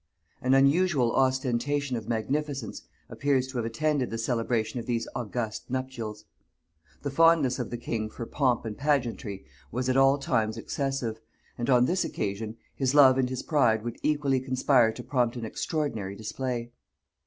[0.41, 6.25] An unusual ostentation of magnificence appears to have attended the celebration of these august nuptials.
[7.03, 11.21] The fondness of the king for pomp and pageantry was at all times excessive,
[11.55, 15.45] and on this occasion his love and his pride would equally conspire to prompt an
[15.45, 16.71] extraordinary display.